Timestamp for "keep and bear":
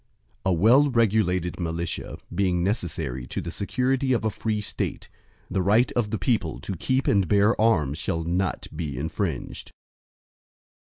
6.75-7.61